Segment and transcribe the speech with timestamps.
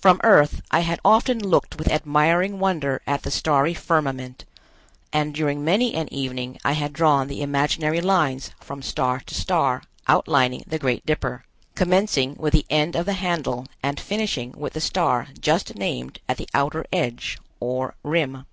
[0.00, 4.46] From Earth I had often looked with admiring wonder at the starry firmament,
[5.12, 9.82] and during many an evening I had drawn the imaginary lines from star to star
[10.08, 11.44] outlining the Great Dipper,
[11.74, 16.38] commencing with the end of the handle and finishing with the star just named at
[16.38, 18.46] the outer edge, or rim.